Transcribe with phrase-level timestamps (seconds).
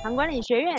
[0.00, 0.76] 唐管理学院。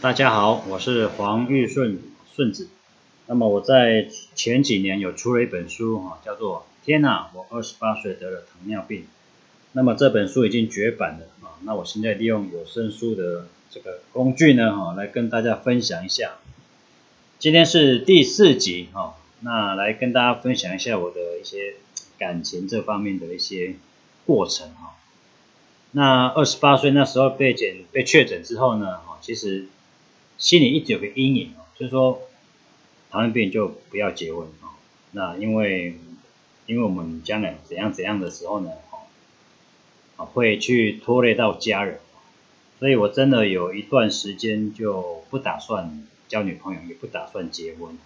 [0.00, 2.02] 大家好，我是黄玉顺
[2.34, 2.68] 顺子。
[3.26, 9.02] 那么我在前几年有出了一本书哈，叫做《天哪，我二十八岁得了糖尿病》。
[9.72, 11.54] 那么这本书已经绝版了啊。
[11.62, 16.38] 那我现在利用有声书的这个工具呢哈，来跟大家分享一下。
[17.38, 21.74] 今天是第四集哈，那来跟大家分享一下我的一些
[22.18, 23.76] 感情这方面的一些
[24.24, 24.96] 过程哈。
[25.92, 29.66] 那二十八岁那时候被检被确诊之后呢哈，其实
[30.38, 32.22] 心里一直有个阴影哦，就是说。
[33.08, 34.74] 糖尿病就不要结婚啊，
[35.12, 35.96] 那因为
[36.66, 38.72] 因为我们将来怎样怎样的时候呢，
[40.16, 42.00] 啊会去拖累到家人，
[42.80, 47.96] 所以我真的有一段时间就不打算交女朋友，也不打算结婚。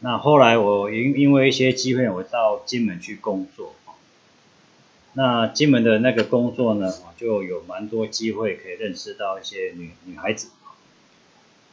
[0.00, 3.74] 那后来我因因为一些机会，我到金门去工作，
[5.12, 10.48] 那金门的那个工作呢，就有蛮多机会可以认识到一些女女孩子。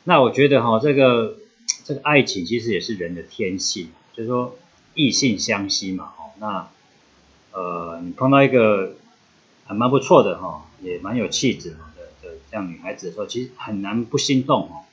[0.03, 1.37] 那我觉得哈这个。
[1.83, 4.55] 这个爱情其实也是人的天性，就是说
[4.95, 6.67] 异性相吸嘛，哦，那
[7.51, 8.95] 呃你碰到一个
[9.65, 11.77] 还蛮不错的哈，也蛮有气质的
[12.23, 14.84] 的这样女孩子的时候，其实很难不心动哦。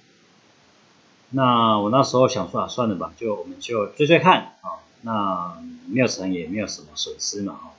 [1.32, 7.72] 那我那时候想说啊，算了吧，就我们就追追看啊，那没有成也没有什么损失嘛，哈。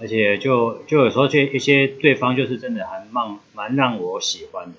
[0.00, 4.74] 而且就就有时候就一些对方就是真的还蛮蛮让我喜欢的。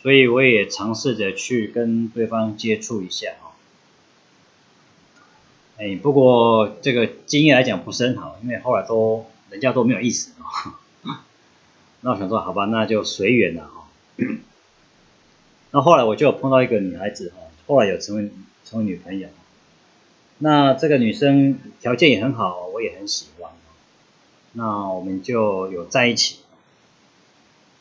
[0.00, 3.52] 所以我也尝试着去跟对方接触一下哈，
[5.78, 10.78] 哎，不过这个经验来讲不是很好，因为后来都人家都没有意思啊。
[12.02, 13.86] 那我想说，好吧，那就随缘了哈。
[15.74, 18.30] 那后来我就有碰到一个女孩子哈，后来有成为
[18.64, 19.28] 成为女朋友。
[20.38, 23.50] 那这个女生条件也很好，我也很喜欢。
[24.52, 26.38] 那我们就有在一起。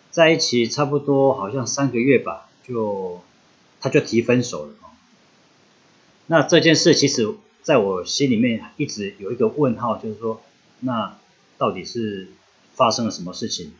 [0.10, 3.22] 在一起差不多好像三个月吧，就
[3.80, 4.74] 他就提分手了
[6.26, 10.42] 那这件事其实在我心里面一直有一个问号，就是说，
[10.80, 11.20] 那
[11.60, 12.30] 到底是
[12.74, 13.72] 发生了什么事情？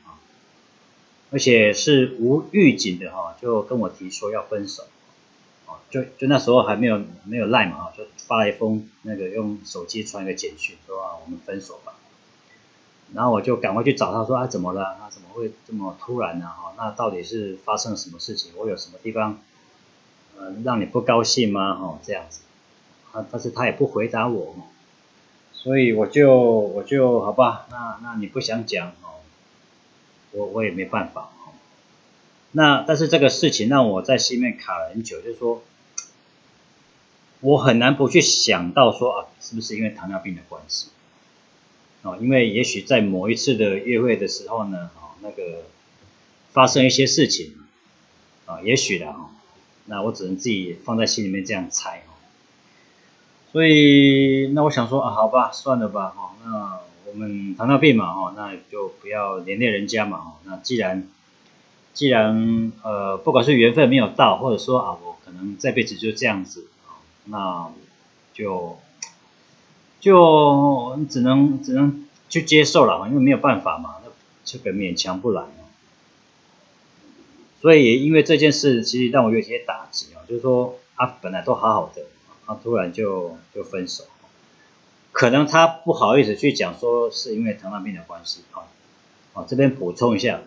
[1.34, 4.84] 而且是无预警的哈，就跟我提说要分手，
[5.66, 11.96] 哦，就就那时候还没有没有赖嘛哈，就发了一封那个用手机传一个简讯，说啊我们分手吧。
[13.16, 14.96] 然后我就赶快去找他说啊怎么了？
[15.00, 16.46] 他怎么会这么突然呢？
[16.46, 18.52] 哈，那到底是发生了什么事情？
[18.56, 19.40] 我有什么地方
[20.38, 21.76] 呃让你不高兴吗？
[21.76, 22.42] 哈，这样子，
[23.12, 24.56] 啊，但是他也不回答我，
[25.52, 29.23] 所以我就我就好吧，那那你不想讲哦，
[30.34, 31.54] 我我也没办法哦。
[32.52, 35.64] 那但是这个事情让我在心里面卡了很久，就是说，
[37.40, 40.90] 我很难不去想到说啊，是不是因为糖尿病的关系？
[42.04, 45.64] 哦，因为也许在某一次的约会的时候呢，哦，那个
[46.52, 47.56] 发生一些事情，
[48.46, 49.30] 啊，也许的哈，
[49.86, 52.12] 那我只能自己放在心里面这样猜哦。
[53.54, 56.80] 所以那我想说啊，好吧，算了吧，哈，那
[57.14, 61.08] 我们糖尿病嘛，哈，那就不要连累人家嘛，哈，那既然
[61.94, 66.68] 既然呃，不管是缘分没有到，或者说啊，我可能这辈子就这样子，
[67.26, 67.70] 那
[68.34, 68.78] 就。
[70.04, 74.12] 就只能只能去接受了因为没有办法嘛，那
[74.44, 75.44] 这个勉强不来
[77.62, 82.02] 所以也因为这件事，其实让我有些打击啊，就是说他本来都好好的，
[82.46, 84.04] 他突然就就分手，
[85.14, 88.66] 可能他不好意思去讲说是因为糖尿病的关系啊，
[89.34, 90.42] 啊这边补充一下，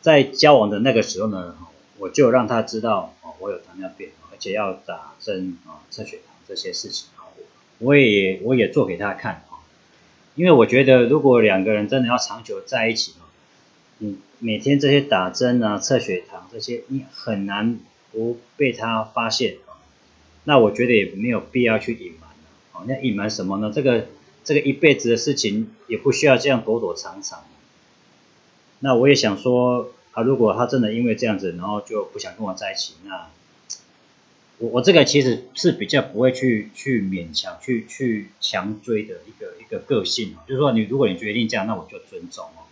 [0.00, 1.56] 在交往的那个时候呢，
[1.98, 7.30] 我就让他知道哦我有糖尿病，而且要打针啊测血糖这些事情啊。
[7.78, 9.62] 我也我也做给他看啊，
[10.34, 13.22] 因为我觉得如果两个人真的要长久在一起啊，
[13.98, 17.78] 你每天这些打针啊、测血糖这些，你很难
[18.10, 19.78] 不被他发现啊。
[20.42, 22.27] 那我觉得也没有必要去隐瞒
[22.86, 23.72] 那隐瞒什么呢？
[23.74, 24.06] 这个
[24.44, 27.44] 这个一辈子的事情也不需要这样躲躲藏藏。
[28.80, 33.28] 那我也想说啊，如果他真的因为这样子，然后就不想跟我在一起，那。
[34.60, 42.66] 我我这个其实是比较不会去去勉强去去强追的一个一个个性哦，就是说你如果你决定这样，那我就尊重哦。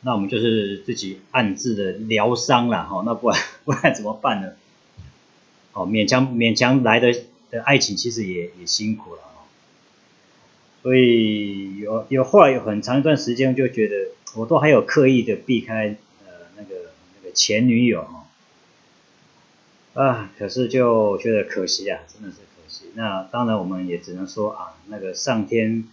[0.00, 4.52] 那我们就是自己暗自的疗伤了哈，那不然 不然怎么办呢？
[5.74, 7.14] 哦，勉强勉强来的
[7.50, 9.48] 的爱情其实也也辛苦了哦。
[10.82, 15.96] 所以有有后来有很长一段时间就觉得我都还有刻意的避开
[16.26, 18.24] 呃那个那个前女友哈。
[19.94, 22.84] 啊，可是就觉得可惜啊，真的是可惜。
[22.94, 25.88] 那当然我们也只能说啊，那个上天，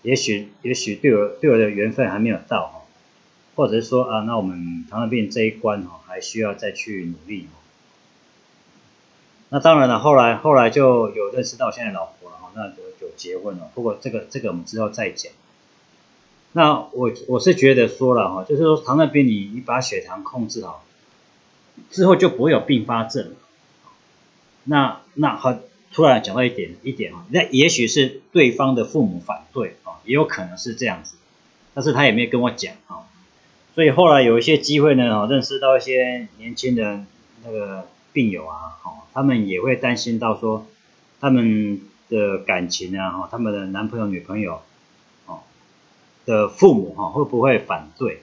[0.00, 2.82] 也许也许对我对我的缘分还没有到哈，
[3.54, 7.48] 或者是说啊，那我们糖尿病这一关哈，还需要再去努力。
[9.54, 13.68] 那当然了，后来后来就有认识到现在老婆了哈，那就就结婚了。
[13.74, 15.30] 不过这个这个我们之后再讲。
[16.52, 20.82] 那我我是觉得说了哈，就是说糖尿病你你把血糖控制好，
[21.90, 23.34] 之后就不会有并发症。
[24.64, 25.54] 那那好，
[25.92, 31.16] 突然讲到一点一点哈，那也许是对方的父母反对啊，也有可能是这样子，
[31.74, 33.04] 但是他也没有跟我讲啊。
[33.74, 37.06] 所以后来有一些机会呢，认识到一些年轻人
[37.44, 37.86] 那个。
[38.12, 40.66] 病友啊，哦，他们也会担心到说，
[41.20, 44.60] 他们的感情啊，哈，他们的男朋友、女朋友，
[45.26, 45.40] 哦，
[46.26, 48.22] 的父母哈，会不会反对？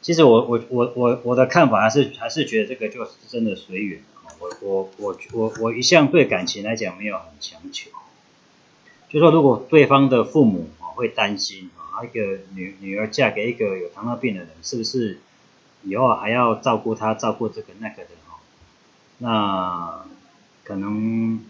[0.00, 4.00] 其实我我我我我的看法还是还是觉得这个就是真的随缘。
[4.38, 7.90] 我我我我我一向对感情来讲没有很强求，
[9.08, 15.18] 就说如果对方的父母啊会担心啊，一个女女儿嫁给一个有糖尿病的人，是不是
[15.82, 18.10] 以后还要照顾他、照顾这个那个的？
[19.18, 20.04] 那
[20.64, 21.40] 可能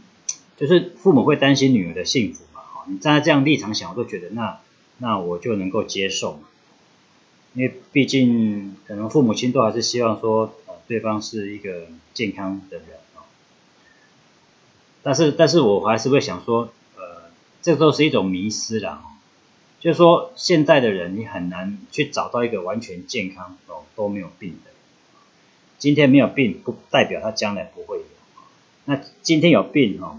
[0.57, 4.61] 就是父母会担心女儿的幸福嘛，哈，你站在这样立场想，我都觉得那
[4.99, 6.41] 那我就能够接受，
[7.55, 12.87] 因为毕竟可能父母亲都还是希望说，呃，对方是一个健康的人
[13.17, 13.27] 啊，
[15.03, 17.31] 但是但是我还是会想说，呃，
[17.63, 19.03] 这都是一种迷失啦，
[19.81, 24.71] 就是说现在的人你很难去找到一个完全健康哦都没有病的。
[25.79, 28.05] 今天没有病，不代表他将来不会有。
[28.87, 30.19] 那今天有病哦，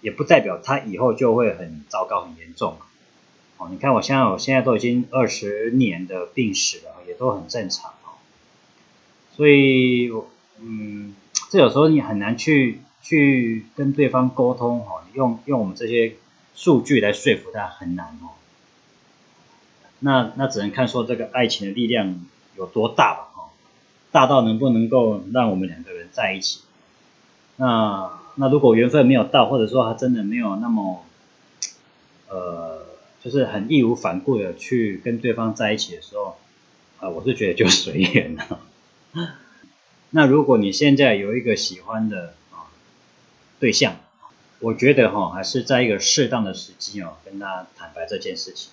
[0.00, 2.76] 也不代表他以后就会很糟糕、很严重。
[3.58, 8.18] 哦，你看我现在，我现在都已经二十年的病史了，也都很正常哦。
[9.36, 10.10] 所以，
[10.60, 11.14] 嗯，
[11.50, 16.14] 这有时候你很难去去跟对方沟通，哈，用用我们这些
[16.54, 18.34] 数据来说服他很难哦。
[20.00, 22.24] 那那只能看说这个爱情的力量
[22.56, 23.24] 有多大吧。
[24.10, 26.60] 大到能不能够让我们两个人在一起？
[27.56, 31.04] 那那如果缘分没有到，或者说他真的没有那么，
[32.28, 32.86] 呃，
[33.22, 36.36] 就是很义无反顾的去跟对方在一起的时候，
[37.00, 38.60] 啊，我是觉得就随缘了。
[40.10, 42.70] 那如果你现在有一个喜欢的啊
[43.58, 43.96] 对象，
[44.60, 48.70] 我觉得哈，还是在一个适当的时机哦，跟他坦白这件事情。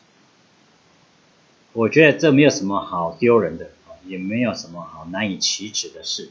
[1.74, 3.72] 我觉得这没有什么好丢人的。
[4.08, 6.30] 也没有什么好难以启齿的事，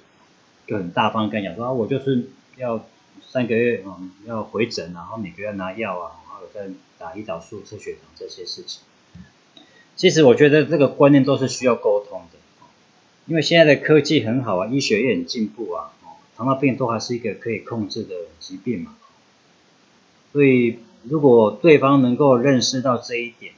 [0.66, 2.84] 就很大方跟讲说啊，我就是要
[3.26, 8.82] 三个月嗯要回诊，然后每个月拿药啊，然后再打胰岛素、测血糖这些事情。
[9.96, 12.38] 其实我觉得这个观念都是需要沟通的，
[13.26, 15.92] 因为现在的科技很好啊，医学也很进步啊，
[16.36, 18.96] 糖尿病都还是一个可以控制的疾病嘛。
[20.32, 23.54] 所以如果对方能够认识到这一点。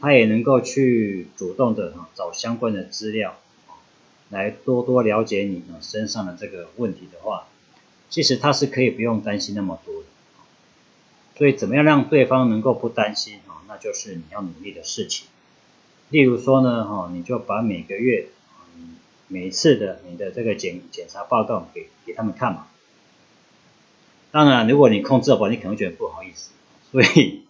[0.00, 3.36] 他也能够去主动的找相关的资料，
[4.30, 7.48] 来多多了解你身上的这个问题的话，
[8.08, 10.06] 其实他是可以不用担心那么多的。
[11.36, 13.62] 所以怎么样让对方能够不担心啊？
[13.66, 15.26] 那就是你要努力的事情。
[16.10, 18.28] 例如说呢哈，你就把每个月
[19.26, 22.68] 每次的你的这个检检查报告给给他们看嘛。
[24.30, 26.52] 当然，如果你控制不好，你可能觉得不好意思，
[26.92, 27.47] 所以。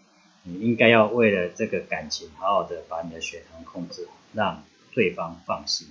[0.48, 4.62] 你应该要为了这个感情，好好的把你的血糖控制好，让
[4.94, 5.88] 对方放心。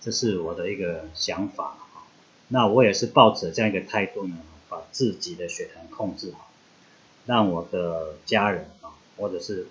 [0.00, 1.76] 这是我的一个想法
[2.48, 4.36] 那我也是抱着这样一个态度呢，
[4.68, 6.50] 把自己的血糖控制好，
[7.26, 9.66] 让我的家人啊，或者是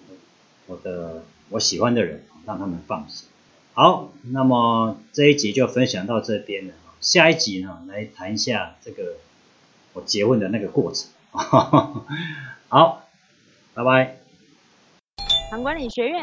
[0.65, 3.27] 我的我喜欢的人，让他们放心。
[3.73, 6.73] 好，那么这一集就分享到这边了。
[6.99, 9.17] 下一集呢，来谈一下这个
[9.93, 11.09] 我结婚的那个过程。
[12.69, 13.06] 好。
[13.77, 14.17] 拜拜。
[15.51, 16.19] 唐管理学院